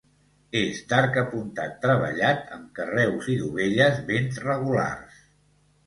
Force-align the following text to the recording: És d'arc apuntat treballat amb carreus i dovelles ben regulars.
És 0.61 0.79
d'arc 0.93 1.19
apuntat 1.23 1.77
treballat 1.85 2.49
amb 2.57 2.73
carreus 2.83 3.31
i 3.35 3.39
dovelles 3.45 4.05
ben 4.13 4.35
regulars. 4.51 5.25